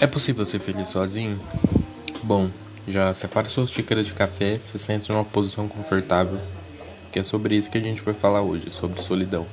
É 0.00 0.06
possível 0.06 0.46
ser 0.46 0.60
feliz 0.60 0.88
sozinho? 0.88 1.38
Bom, 2.22 2.50
já 2.88 3.12
separa 3.12 3.46
suas 3.50 3.70
xícaras 3.70 4.06
de 4.06 4.14
café, 4.14 4.58
se 4.58 4.78
sente 4.78 5.10
numa 5.10 5.26
posição 5.26 5.68
confortável, 5.68 6.40
que 7.12 7.18
é 7.18 7.22
sobre 7.22 7.54
isso 7.54 7.70
que 7.70 7.76
a 7.76 7.82
gente 7.82 8.00
vai 8.00 8.14
falar 8.14 8.40
hoje, 8.40 8.70
sobre 8.70 9.02
solidão. 9.02 9.46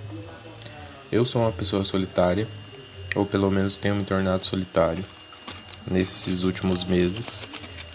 Eu 1.12 1.25
sou 1.25 1.41
uma 1.41 1.52
pessoa 1.52 1.83
solitária, 1.83 2.47
ou 3.13 3.25
pelo 3.25 3.52
menos 3.52 3.75
tenho 3.75 3.94
me 3.96 4.05
tornado 4.05 4.46
solitário 4.46 5.04
nesses 5.86 6.43
últimos 6.43 6.86
meses, 6.86 7.43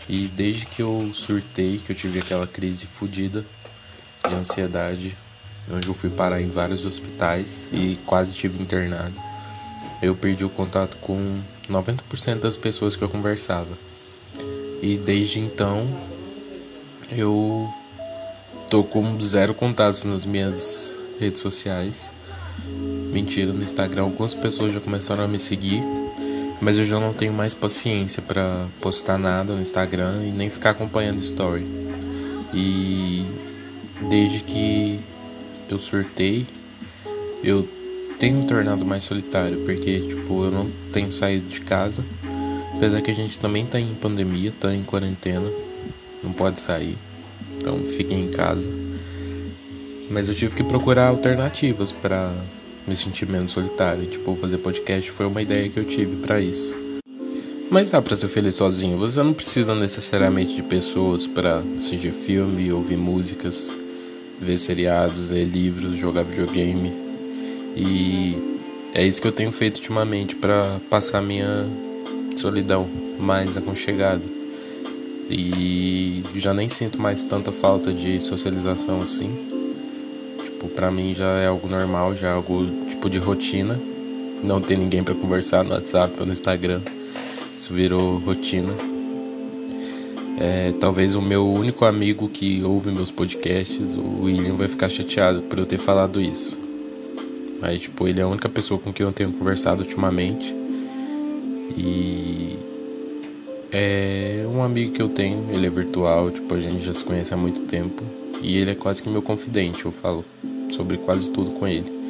e 0.06 0.28
desde 0.28 0.66
que 0.66 0.82
eu 0.82 1.10
surtei, 1.14 1.78
que 1.78 1.92
eu 1.92 1.96
tive 1.96 2.18
aquela 2.18 2.46
crise 2.46 2.84
fodida 2.84 3.42
de 4.28 4.34
ansiedade, 4.34 5.16
onde 5.70 5.88
eu 5.88 5.94
fui 5.94 6.10
parar 6.10 6.42
em 6.42 6.50
vários 6.50 6.84
hospitais 6.84 7.70
e 7.72 7.98
quase 8.04 8.34
tive 8.34 8.62
internado, 8.62 9.18
eu 10.02 10.14
perdi 10.14 10.44
o 10.44 10.50
contato 10.50 10.98
com 10.98 11.40
90% 11.72 12.40
das 12.40 12.56
pessoas 12.56 12.94
que 12.94 13.02
eu 13.02 13.08
conversava. 13.08 13.70
E 14.82 14.96
desde 14.96 15.40
então 15.40 15.88
eu 17.10 17.68
tô 18.70 18.82
com 18.82 19.18
zero 19.20 19.54
contatos 19.54 20.04
nas 20.04 20.24
minhas 20.24 21.02
redes 21.18 21.40
sociais. 21.40 22.10
Mentira, 23.12 23.52
no 23.52 23.62
Instagram 23.62 24.02
algumas 24.02 24.34
pessoas 24.34 24.72
já 24.72 24.80
começaram 24.80 25.24
a 25.24 25.28
me 25.28 25.38
seguir, 25.38 25.82
mas 26.60 26.78
eu 26.78 26.84
já 26.84 26.98
não 26.98 27.12
tenho 27.12 27.32
mais 27.32 27.54
paciência 27.54 28.22
para 28.22 28.66
postar 28.80 29.18
nada 29.18 29.54
no 29.54 29.60
Instagram 29.60 30.24
e 30.24 30.30
nem 30.30 30.48
ficar 30.48 30.70
acompanhando 30.70 31.20
story. 31.20 31.66
E 32.54 33.24
desde 34.08 34.42
que 34.42 35.00
eu 35.68 35.78
surtei, 35.78 36.46
eu 37.42 37.68
tenho 38.22 38.38
me 38.38 38.46
tornado 38.46 38.86
mais 38.86 39.02
solitário, 39.02 39.58
porque 39.64 39.98
tipo, 39.98 40.44
eu 40.44 40.50
não 40.52 40.70
tenho 40.92 41.10
saído 41.10 41.48
de 41.48 41.60
casa. 41.60 42.04
Apesar 42.72 43.02
que 43.02 43.10
a 43.10 43.14
gente 43.14 43.36
também 43.36 43.66
tá 43.66 43.80
em 43.80 43.94
pandemia, 43.94 44.52
tá 44.60 44.72
em 44.72 44.84
quarentena, 44.84 45.50
não 46.22 46.32
pode 46.32 46.60
sair. 46.60 46.96
Então 47.56 47.80
fiquem 47.80 48.26
em 48.26 48.30
casa. 48.30 48.70
Mas 50.08 50.28
eu 50.28 50.36
tive 50.36 50.54
que 50.54 50.62
procurar 50.62 51.08
alternativas 51.08 51.90
para 51.90 52.32
me 52.86 52.96
sentir 52.96 53.28
menos 53.28 53.50
solitário. 53.50 54.06
Tipo, 54.06 54.36
fazer 54.36 54.58
podcast 54.58 55.10
foi 55.10 55.26
uma 55.26 55.42
ideia 55.42 55.68
que 55.68 55.80
eu 55.80 55.84
tive 55.84 56.18
para 56.18 56.40
isso. 56.40 56.76
Mas 57.68 57.90
dá 57.90 58.00
pra 58.00 58.14
ser 58.14 58.28
feliz 58.28 58.54
sozinho. 58.54 58.98
Você 58.98 59.20
não 59.20 59.32
precisa 59.32 59.74
necessariamente 59.74 60.54
de 60.54 60.62
pessoas 60.62 61.26
para 61.26 61.58
assistir 61.76 62.12
filme, 62.12 62.72
ouvir 62.72 62.98
músicas, 62.98 63.74
ver 64.40 64.58
seriados, 64.58 65.30
ler 65.30 65.44
livros, 65.44 65.98
jogar 65.98 66.22
videogame. 66.22 67.01
E 67.76 68.36
é 68.94 69.04
isso 69.06 69.20
que 69.20 69.28
eu 69.28 69.32
tenho 69.32 69.52
feito 69.52 69.76
ultimamente 69.76 70.36
para 70.36 70.80
passar 70.90 71.22
minha 71.22 71.66
solidão 72.36 72.88
mais 73.18 73.56
aconchegada. 73.56 74.22
E 75.30 76.22
já 76.34 76.52
nem 76.52 76.68
sinto 76.68 77.00
mais 77.00 77.24
tanta 77.24 77.50
falta 77.50 77.92
de 77.92 78.20
socialização 78.20 79.00
assim. 79.00 79.30
Tipo, 80.44 80.68
pra 80.68 80.90
mim 80.90 81.14
já 81.14 81.38
é 81.38 81.46
algo 81.46 81.68
normal, 81.68 82.14
já 82.14 82.28
é 82.28 82.32
algo 82.32 82.66
tipo 82.88 83.08
de 83.08 83.18
rotina. 83.18 83.80
Não 84.42 84.60
ter 84.60 84.76
ninguém 84.76 85.02
para 85.02 85.14
conversar 85.14 85.64
no 85.64 85.70
WhatsApp 85.70 86.18
ou 86.20 86.26
no 86.26 86.32
Instagram. 86.32 86.80
Isso 87.56 87.72
virou 87.72 88.18
rotina. 88.18 88.72
É, 90.38 90.72
talvez 90.80 91.14
o 91.14 91.22
meu 91.22 91.46
único 91.48 91.84
amigo 91.84 92.28
que 92.28 92.62
ouve 92.64 92.90
meus 92.90 93.10
podcasts, 93.10 93.96
o 93.96 94.24
William, 94.24 94.54
vai 94.54 94.66
ficar 94.66 94.88
chateado 94.88 95.42
por 95.42 95.58
eu 95.58 95.64
ter 95.64 95.78
falado 95.78 96.20
isso. 96.20 96.58
Mas, 97.62 97.82
tipo, 97.82 98.08
ele 98.08 98.18
é 98.18 98.24
a 98.24 98.26
única 98.26 98.48
pessoa 98.48 98.80
com 98.80 98.92
quem 98.92 99.06
eu 99.06 99.12
tenho 99.12 99.30
conversado 99.30 99.84
ultimamente. 99.84 100.52
E 101.78 102.58
é 103.70 104.44
um 104.52 104.64
amigo 104.64 104.92
que 104.92 105.00
eu 105.00 105.08
tenho, 105.08 105.48
ele 105.52 105.68
é 105.68 105.70
virtual, 105.70 106.32
tipo, 106.32 106.52
a 106.52 106.58
gente 106.58 106.84
já 106.84 106.92
se 106.92 107.04
conhece 107.04 107.32
há 107.32 107.36
muito 107.36 107.60
tempo. 107.60 108.02
E 108.42 108.58
ele 108.58 108.72
é 108.72 108.74
quase 108.74 109.00
que 109.00 109.08
meu 109.08 109.22
confidente, 109.22 109.84
eu 109.84 109.92
falo 109.92 110.24
sobre 110.70 110.96
quase 110.96 111.30
tudo 111.30 111.54
com 111.54 111.68
ele. 111.68 112.02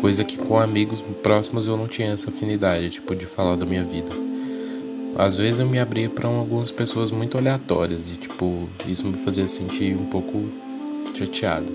Coisa 0.00 0.22
que 0.22 0.36
com 0.36 0.56
amigos 0.56 1.00
próximos 1.20 1.66
eu 1.66 1.76
não 1.76 1.88
tinha 1.88 2.12
essa 2.12 2.30
afinidade, 2.30 2.90
tipo, 2.90 3.12
de 3.16 3.26
falar 3.26 3.56
da 3.56 3.66
minha 3.66 3.82
vida. 3.82 4.12
Às 5.16 5.34
vezes 5.34 5.58
eu 5.58 5.66
me 5.66 5.80
abria 5.80 6.08
para 6.08 6.28
algumas 6.28 6.70
pessoas 6.70 7.10
muito 7.10 7.36
aleatórias 7.36 8.08
e, 8.12 8.14
tipo, 8.14 8.68
isso 8.86 9.04
me 9.04 9.16
fazia 9.18 9.48
sentir 9.48 9.96
um 9.96 10.06
pouco 10.06 10.48
chateado. 11.12 11.72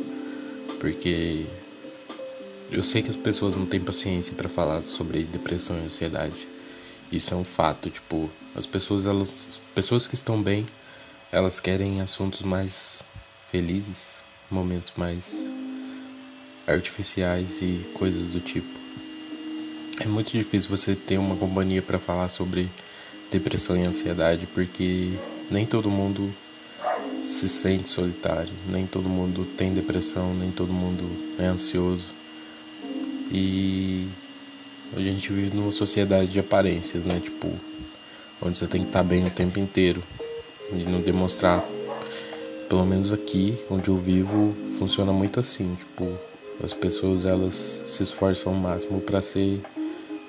Porque 0.80 1.46
eu 2.72 2.84
sei 2.84 3.02
que 3.02 3.10
as 3.10 3.16
pessoas 3.16 3.56
não 3.56 3.66
têm 3.66 3.80
paciência 3.80 4.34
para 4.36 4.50
falar 4.50 4.84
sobre 4.84 5.24
depressão 5.24 5.78
e 5.78 5.86
ansiedade. 5.86 6.48
Isso 7.12 7.34
é 7.34 7.38
um 7.38 7.44
fato, 7.44 7.90
tipo, 7.90 8.30
as 8.56 8.66
pessoas 8.66 9.06
elas 9.06 9.62
pessoas 9.74 10.08
que 10.08 10.16
estão 10.16 10.42
bem, 10.42 10.66
elas 11.32 11.60
querem 11.60 12.02
assuntos 12.02 12.42
mais 12.42 13.04
felizes, 13.50 14.24
momentos 14.52 14.92
mais 14.98 15.50
artificiais 16.68 17.62
e 17.62 17.86
coisas 17.94 18.28
do 18.28 18.42
tipo. 18.42 18.78
É 20.00 20.06
muito 20.06 20.32
difícil 20.32 20.70
você 20.70 20.96
ter 20.96 21.18
uma 21.18 21.36
companhia 21.36 21.82
para 21.82 21.98
falar 21.98 22.30
sobre 22.30 22.70
depressão 23.32 23.78
e 23.78 23.84
ansiedade, 23.84 24.46
porque 24.48 25.14
nem 25.50 25.66
todo 25.66 25.90
mundo 25.90 26.34
se 27.22 27.48
sente 27.48 27.90
solitário, 27.90 28.54
nem 28.68 28.86
todo 28.86 29.10
mundo 29.10 29.46
tem 29.58 29.74
depressão, 29.74 30.34
nem 30.34 30.52
todo 30.52 30.72
mundo 30.74 31.04
é 31.40 31.46
ansioso. 31.46 32.17
E 33.32 34.08
a 34.96 35.00
gente 35.00 35.34
vive 35.34 35.56
numa 35.56 35.72
sociedade 35.72 36.32
de 36.32 36.40
aparências, 36.40 37.06
né? 37.06 37.20
Tipo, 37.20 37.52
onde 38.42 38.58
você 38.58 38.68
tem 38.68 38.82
que 38.82 38.88
estar 38.88 39.04
bem 39.04 39.26
o 39.26 39.30
tempo 39.30 39.60
inteiro 39.60 40.02
e 40.72 40.84
não 40.84 41.00
demonstrar. 41.00 41.64
Pelo 42.70 42.86
menos 42.86 43.14
aqui, 43.14 43.58
onde 43.70 43.90
eu 43.90 43.98
vivo, 43.98 44.54
funciona 44.78 45.14
muito 45.14 45.40
assim, 45.40 45.76
tipo, 45.76 46.18
as 46.62 46.74
pessoas 46.74 47.26
elas 47.26 47.84
se 47.86 48.04
esforçam 48.04 48.54
ao 48.54 48.60
máximo 48.60 49.00
para 49.00 49.22
ser 49.22 49.62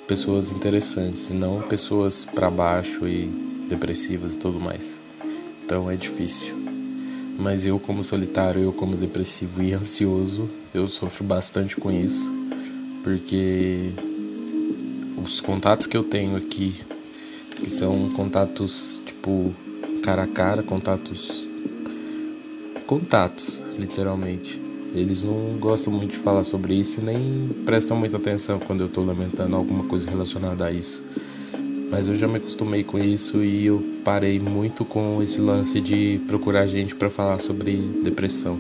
pessoas 0.07 0.53
interessantes 0.53 1.31
e 1.31 1.35
não 1.35 1.63
pessoas 1.63 2.25
para 2.25 2.49
baixo 2.49 3.09
e 3.09 3.27
depressivas 3.69 4.35
e 4.35 4.39
tudo 4.39 4.61
mais. 4.61 5.03
Então 5.65 5.91
é 5.91 5.97
difícil. 5.97 6.57
Mas 7.37 7.67
eu 7.67 7.79
como 7.79 8.03
solitário, 8.05 8.63
eu 8.63 8.73
como 8.73 8.97
depressivo 8.97 9.63
e 9.63 9.73
ansioso, 9.73 10.49
eu 10.73 10.87
sofro 10.87 11.25
bastante 11.25 11.77
com 11.77 11.91
isso 11.91 12.38
porque 13.09 13.91
os 15.17 15.41
contatos 15.41 15.87
que 15.87 15.97
eu 15.97 16.05
tenho 16.05 16.37
aqui, 16.37 16.75
que 17.57 17.71
são 17.71 18.11
contatos 18.11 19.01
tipo 19.07 19.55
cara 20.03 20.25
a 20.25 20.27
cara, 20.27 20.63
contatos 20.63 21.49
contatos, 22.87 23.63
literalmente. 23.79 24.61
Eles 24.95 25.25
não 25.25 25.57
gostam 25.59 25.91
muito 25.91 26.13
de 26.13 26.19
falar 26.19 26.45
sobre 26.45 26.75
isso 26.75 27.01
e 27.01 27.05
nem 27.05 27.49
prestam 27.65 27.97
muita 27.97 28.19
atenção 28.19 28.59
quando 28.59 28.83
eu 28.83 28.89
tô 28.91 29.03
lamentando 29.03 29.57
alguma 29.57 29.85
coisa 29.85 30.09
relacionada 30.11 30.67
a 30.67 30.71
isso. 30.73 31.03
Mas 31.91 32.09
eu 32.09 32.15
já 32.15 32.29
me 32.29 32.37
acostumei 32.37 32.85
com 32.85 32.99
isso 32.99 33.43
e 33.43 33.65
eu 33.65 33.83
parei 34.05 34.39
muito 34.39 34.85
com 34.85 35.23
esse 35.23 35.41
lance 35.41 35.81
de 35.81 36.21
procurar 36.27 36.67
gente 36.67 36.95
para 36.95 37.09
falar 37.09 37.39
sobre 37.39 37.75
depressão. 38.03 38.59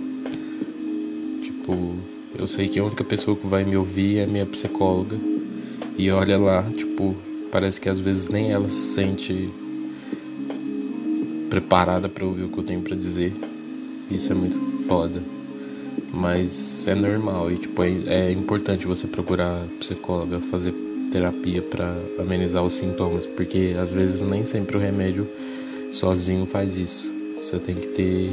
Tipo, 1.42 1.96
eu 2.38 2.46
sei 2.46 2.68
que 2.68 2.78
a 2.78 2.84
única 2.84 3.02
pessoa 3.02 3.36
que 3.36 3.46
vai 3.46 3.64
me 3.64 3.76
ouvir 3.76 4.18
é 4.18 4.26
minha 4.26 4.46
psicóloga. 4.46 5.18
E 5.96 6.08
olha 6.12 6.38
lá, 6.38 6.62
tipo, 6.76 7.16
parece 7.50 7.80
que 7.80 7.88
às 7.88 7.98
vezes 7.98 8.28
nem 8.28 8.52
ela 8.52 8.68
se 8.68 8.94
sente 8.94 9.50
preparada 11.50 12.08
para 12.08 12.24
ouvir 12.24 12.44
o 12.44 12.48
que 12.48 12.58
eu 12.58 12.62
tenho 12.62 12.80
para 12.80 12.94
dizer. 12.94 13.34
Isso 14.08 14.30
é 14.30 14.36
muito 14.36 14.56
foda. 14.86 15.20
Mas 16.14 16.86
é 16.86 16.94
normal 16.94 17.50
e 17.50 17.56
tipo 17.58 17.82
é, 17.82 17.90
é 18.06 18.32
importante 18.32 18.86
você 18.86 19.06
procurar 19.08 19.66
psicóloga, 19.80 20.40
fazer 20.40 20.72
terapia 21.10 21.60
para 21.60 21.94
amenizar 22.18 22.62
os 22.62 22.74
sintomas, 22.74 23.26
porque 23.26 23.74
às 23.78 23.92
vezes 23.92 24.20
nem 24.22 24.44
sempre 24.44 24.76
o 24.76 24.80
remédio 24.80 25.28
sozinho 25.90 26.46
faz 26.46 26.78
isso. 26.78 27.12
Você 27.42 27.58
tem 27.58 27.74
que 27.74 27.88
ter 27.88 28.30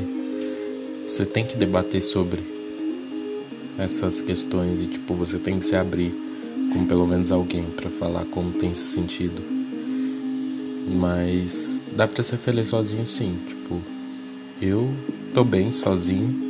você 1.08 1.26
tem 1.26 1.44
que 1.44 1.58
debater 1.58 2.02
sobre 2.02 2.55
essas 3.78 4.22
questões 4.22 4.80
e 4.80 4.88
tipo 4.88 5.14
você 5.14 5.38
tem 5.38 5.60
que 5.60 5.66
se 5.66 5.76
abrir 5.76 6.14
com 6.74 6.86
pelo 6.86 7.08
menos 7.08 7.32
alguém 7.32 7.64
para 7.64 7.90
falar 7.90 8.26
como 8.26 8.52
tem 8.52 8.74
se 8.74 8.94
sentido. 8.96 9.42
Mas 10.88 11.82
dá 11.96 12.08
para 12.08 12.22
ser 12.22 12.38
feliz 12.38 12.70
sozinho 12.70 13.06
sim, 13.08 13.40
tipo, 13.48 13.82
eu 14.62 14.94
tô 15.34 15.44
bem 15.44 15.72
sozinho. 15.72 16.44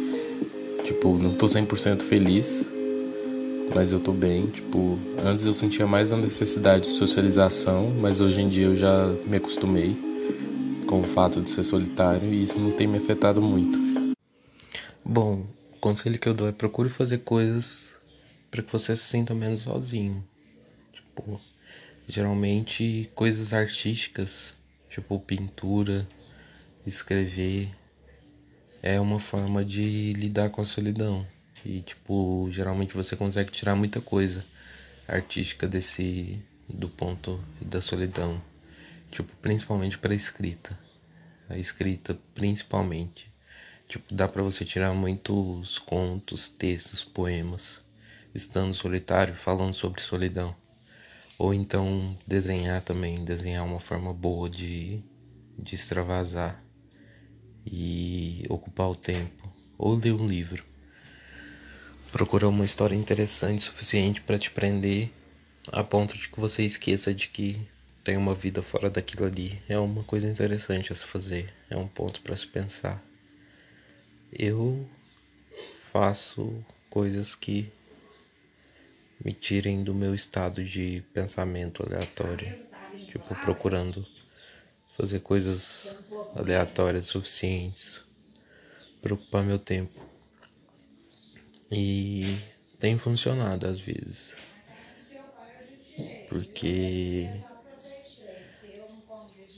Tipo, 0.84 1.18
não 1.18 1.32
tô 1.32 1.48
100% 1.48 2.04
feliz, 2.04 2.70
mas 3.74 3.92
eu 3.92 4.00
tô 4.00 4.12
bem, 4.12 4.46
tipo, 4.48 5.00
antes 5.24 5.46
eu 5.46 5.54
sentia 5.54 5.88
mais 5.88 6.12
a 6.12 6.18
necessidade 6.18 6.84
de 6.84 6.92
socialização, 6.92 7.92
mas 8.00 8.22
hoje 8.22 8.42
em 8.42 8.50
dia 8.50 8.66
eu 8.66 8.76
já 8.76 9.12
me 9.26 9.38
acostumei 9.38 9.98
com 10.86 11.02
o 11.02 11.04
fato 11.04 11.42
de 11.42 11.50
ser 11.50 11.64
solitário 11.64 12.32
e 12.32 12.44
isso 12.44 12.60
não 12.60 12.72
tem 12.72 12.86
me 12.86 12.98
afetado 12.98 13.42
muito. 13.42 13.80
Bom, 15.04 15.44
conselho 15.86 16.18
que 16.18 16.28
eu 16.28 16.34
dou 16.34 16.48
é 16.48 16.52
procure 16.52 16.90
fazer 16.90 17.20
coisas 17.20 17.96
para 18.50 18.64
que 18.64 18.72
você 18.72 18.96
se 18.98 19.04
sinta 19.04 19.36
menos 19.36 19.62
sozinho. 19.62 20.28
Tipo, 20.92 21.40
Geralmente 22.08 23.10
coisas 23.16 23.52
artísticas, 23.52 24.54
tipo 24.90 25.20
pintura, 25.20 26.08
escrever, 26.86 27.70
é 28.84 29.00
uma 29.00 29.20
forma 29.20 29.66
de 29.66 30.14
lidar 30.14 30.52
com 30.52 30.62
a 30.62 30.64
solidão. 30.64 31.26
E 31.66 31.82
tipo, 31.82 32.48
geralmente 32.52 32.94
você 32.94 33.16
consegue 33.16 33.52
tirar 33.52 33.76
muita 33.76 34.00
coisa 34.00 34.46
artística 35.08 35.68
desse 35.68 36.40
do 36.70 36.88
ponto 36.88 37.44
da 37.60 37.82
solidão. 37.82 38.40
Tipo, 39.12 39.36
principalmente 39.38 39.98
para 39.98 40.14
escrita. 40.14 40.78
A 41.50 41.58
escrita 41.58 42.16
principalmente. 42.36 43.35
Tipo, 43.88 44.14
dá 44.14 44.28
para 44.28 44.44
você 44.44 44.66
tirar 44.66 44.94
muitos 44.94 45.78
contos, 45.78 46.50
textos, 46.50 47.04
poemas 47.04 47.86
estando 48.36 48.74
solitário, 48.74 49.34
falando 49.34 49.74
sobre 49.74 50.02
solidão. 50.02 50.54
Ou 51.38 51.54
então 51.54 52.18
desenhar 52.28 52.82
também, 52.82 53.24
desenhar 53.24 53.66
uma 53.66 53.80
forma 53.80 54.14
boa 54.14 54.50
de, 54.50 55.02
de 55.58 55.76
extravasar 55.76 56.62
e 57.66 58.46
ocupar 58.50 58.90
o 58.90 58.96
tempo. 58.96 59.52
Ou 59.78 59.96
ler 59.96 60.14
um 60.14 60.28
livro. 60.28 60.64
Procurar 62.12 62.50
uma 62.50 62.66
história 62.66 62.96
interessante 62.96 63.64
suficiente 63.64 64.22
para 64.22 64.38
te 64.38 64.52
prender 64.52 65.12
a 65.72 65.84
ponto 65.84 66.18
de 66.18 66.30
que 66.30 66.40
você 66.40 66.64
esqueça 66.64 67.14
de 67.14 67.28
que 67.28 67.60
tem 68.04 68.16
uma 68.16 68.36
vida 68.36 68.62
fora 68.62 68.90
daquilo 68.90 69.26
ali. 69.26 69.62
É 69.68 69.78
uma 69.78 70.04
coisa 70.04 70.30
interessante 70.30 70.94
a 70.94 70.96
se 70.96 71.06
fazer, 71.06 71.54
é 71.70 71.76
um 71.76 71.88
ponto 71.88 72.22
para 72.22 72.38
se 72.38 72.48
pensar. 72.48 73.04
Eu 74.38 74.86
faço 75.94 76.62
coisas 76.90 77.34
que 77.34 77.72
me 79.24 79.32
tirem 79.32 79.82
do 79.82 79.94
meu 79.94 80.14
estado 80.14 80.62
de 80.62 81.02
pensamento 81.14 81.82
aleatório, 81.84 82.54
tipo 83.10 83.34
procurando 83.36 84.06
fazer 84.98 85.22
coisas 85.22 85.98
aleatórias 86.36 87.06
suficientes 87.06 88.04
para 89.02 89.14
ocupar 89.14 89.42
meu 89.42 89.58
tempo. 89.58 90.02
E 91.72 92.38
tem 92.78 92.98
funcionado 92.98 93.68
às 93.68 93.80
vezes. 93.80 94.36
Porque 96.28 97.30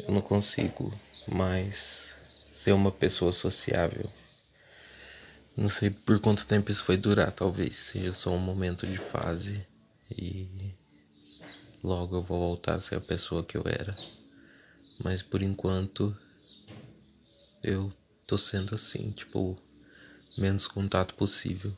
eu 0.08 0.14
não 0.14 0.22
consigo 0.22 0.94
mais 1.28 2.16
ser 2.54 2.74
uma 2.74 2.92
pessoa 2.92 3.32
sociável. 3.32 4.08
Não 5.58 5.70
sei 5.70 5.90
por 5.90 6.20
quanto 6.20 6.46
tempo 6.46 6.72
isso 6.72 6.84
vai 6.86 6.96
durar, 6.96 7.32
talvez 7.32 7.76
seja 7.76 8.12
só 8.12 8.30
um 8.30 8.38
momento 8.38 8.86
de 8.86 8.96
fase 8.96 9.66
e 10.12 10.48
logo 11.84 12.16
eu 12.16 12.22
vou 12.22 12.40
voltar 12.40 12.76
a 12.76 12.80
ser 12.80 12.98
a 12.98 13.02
pessoa 13.02 13.44
que 13.44 13.58
eu 13.58 13.64
era. 13.66 13.98
Mas 15.04 15.24
por 15.24 15.42
enquanto 15.42 16.16
eu 17.64 17.92
tô 18.28 18.38
sendo 18.38 18.76
assim, 18.76 19.10
tipo, 19.10 19.58
menos 20.38 20.68
contato 20.68 21.16
possível. 21.16 21.76